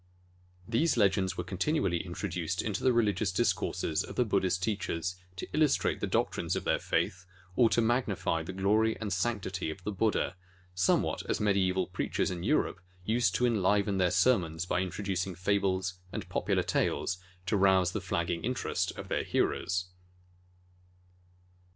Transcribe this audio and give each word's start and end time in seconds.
These 0.67 0.97
legends 0.97 1.37
were 1.37 1.43
continually 1.43 2.03
introduced 2.03 2.63
into 2.63 2.83
the 2.83 2.91
religious 2.91 3.31
discourses 3.31 4.03
of 4.03 4.15
the 4.15 4.25
Buddhist 4.25 4.63
teachers 4.63 5.15
to 5.35 5.47
illus 5.53 5.75
trate 5.75 5.99
the 5.99 6.07
doctrines 6.07 6.55
of 6.55 6.63
their 6.63 6.79
faith 6.79 7.27
or 7.55 7.69
to 7.69 7.81
magnify 7.83 8.41
the 8.41 8.51
glory 8.51 8.97
and 8.99 9.13
sanctity 9.13 9.69
of 9.69 9.83
the 9.83 9.91
Buddha, 9.91 10.35
somewhat 10.73 11.21
as 11.29 11.39
medi 11.39 11.69
eval 11.69 11.85
preachers 11.85 12.31
in 12.31 12.41
Europe 12.41 12.81
used 13.05 13.35
to 13.35 13.45
enliven 13.45 13.99
their 13.99 14.09
sermons 14.09 14.65
by 14.65 14.79
introducing 14.81 15.35
fables 15.35 15.99
and 16.11 16.27
popular 16.29 16.63
tales 16.63 17.19
to 17.45 17.55
rouse 17.55 17.91
the 17.91 18.01
flagging 18.01 18.43
interest 18.43 18.89
of 18.97 19.07
their 19.07 19.23
hearers. 19.23 19.85